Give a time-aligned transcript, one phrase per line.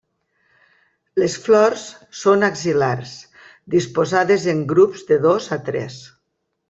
[1.23, 1.83] Les flors
[2.21, 3.11] són axil·lars,
[3.75, 6.01] disposades en grups de dos a tres.